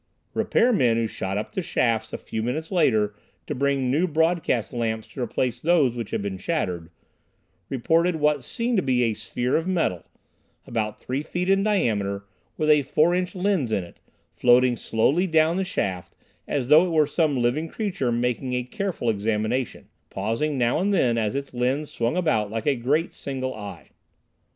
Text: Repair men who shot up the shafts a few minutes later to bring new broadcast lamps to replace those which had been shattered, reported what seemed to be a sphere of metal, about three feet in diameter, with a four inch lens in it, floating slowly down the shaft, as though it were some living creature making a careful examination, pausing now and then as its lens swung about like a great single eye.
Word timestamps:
Repair 0.33 0.73
men 0.73 0.97
who 0.97 1.05
shot 1.05 1.37
up 1.37 1.51
the 1.51 1.61
shafts 1.61 2.11
a 2.11 2.17
few 2.17 2.41
minutes 2.41 2.71
later 2.71 3.13
to 3.45 3.53
bring 3.53 3.91
new 3.91 4.07
broadcast 4.07 4.73
lamps 4.73 5.05
to 5.09 5.21
replace 5.21 5.61
those 5.61 5.95
which 5.95 6.09
had 6.09 6.23
been 6.23 6.39
shattered, 6.39 6.89
reported 7.69 8.15
what 8.15 8.43
seemed 8.43 8.77
to 8.77 8.81
be 8.81 9.03
a 9.03 9.13
sphere 9.13 9.55
of 9.55 9.67
metal, 9.67 10.03
about 10.65 10.99
three 10.99 11.21
feet 11.21 11.49
in 11.51 11.61
diameter, 11.61 12.25
with 12.57 12.67
a 12.67 12.81
four 12.81 13.13
inch 13.13 13.35
lens 13.35 13.71
in 13.71 13.83
it, 13.83 13.97
floating 14.33 14.75
slowly 14.75 15.27
down 15.27 15.55
the 15.57 15.63
shaft, 15.63 16.17
as 16.47 16.69
though 16.69 16.87
it 16.87 16.91
were 16.91 17.05
some 17.05 17.37
living 17.37 17.67
creature 17.67 18.11
making 18.11 18.53
a 18.53 18.63
careful 18.63 19.07
examination, 19.07 19.87
pausing 20.09 20.57
now 20.57 20.79
and 20.79 20.91
then 20.91 21.15
as 21.15 21.35
its 21.35 21.53
lens 21.53 21.91
swung 21.91 22.17
about 22.17 22.49
like 22.49 22.65
a 22.65 22.73
great 22.75 23.13
single 23.13 23.53
eye. 23.53 23.91